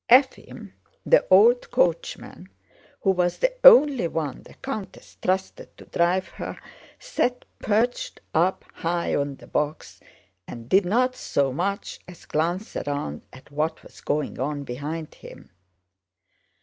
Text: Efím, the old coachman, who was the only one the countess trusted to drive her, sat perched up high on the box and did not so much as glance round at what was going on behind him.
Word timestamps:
Efím, 0.09 0.71
the 1.05 1.27
old 1.29 1.69
coachman, 1.69 2.49
who 3.01 3.11
was 3.11 3.37
the 3.37 3.53
only 3.63 4.07
one 4.07 4.41
the 4.41 4.55
countess 4.55 5.15
trusted 5.21 5.77
to 5.77 5.85
drive 5.85 6.27
her, 6.27 6.57
sat 6.97 7.45
perched 7.59 8.19
up 8.33 8.65
high 8.73 9.13
on 9.13 9.35
the 9.35 9.45
box 9.45 9.99
and 10.47 10.67
did 10.67 10.85
not 10.87 11.15
so 11.15 11.53
much 11.53 11.99
as 12.07 12.25
glance 12.25 12.75
round 12.87 13.21
at 13.31 13.51
what 13.51 13.83
was 13.83 14.01
going 14.01 14.39
on 14.39 14.63
behind 14.63 15.13
him. 15.13 15.51